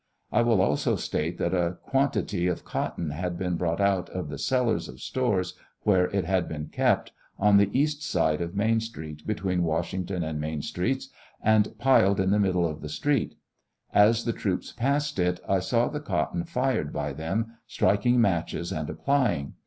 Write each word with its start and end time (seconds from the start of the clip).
I 0.31 0.41
will 0.41 0.61
also 0.63 0.95
state 0.95 1.37
that 1.37 1.53
a 1.53 1.77
quantity 1.83 2.47
of 2.47 2.65
cotton 2.65 3.11
had 3.11 3.37
been 3.37 3.55
brought 3.55 3.79
out 3.79 4.09
of 4.09 4.29
the 4.29 4.39
cellars 4.39 4.89
of 4.89 4.99
stores, 4.99 5.53
where 5.83 6.05
it 6.07 6.25
had 6.25 6.49
been 6.49 6.69
kept, 6.69 7.11
on 7.37 7.57
the 7.57 7.69
east 7.79 8.01
side 8.01 8.41
of 8.41 8.55
Main 8.55 8.79
street, 8.79 9.27
between 9.27 9.61
Washington 9.61 10.23
and 10.23 10.41
Main 10.41 10.63
streets, 10.63 11.09
and 11.39 11.77
piled 11.77 12.19
in 12.19 12.31
the 12.31 12.39
middle 12.39 12.67
of 12.67 12.81
the 12.81 12.87
stl 12.87 13.15
eet. 13.19 13.35
As 13.93 14.25
the 14.25 14.33
troops 14.33 14.71
passed 14.71 15.19
it, 15.19 15.39
I 15.47 15.59
saw 15.59 15.87
the 15.87 15.99
cotton 16.01 16.45
fired 16.45 16.91
by 16.91 17.13
them 17.13 17.57
striking 17.67 18.19
matches 18.19 18.71
and 18.71 18.89
applying. 18.89 19.53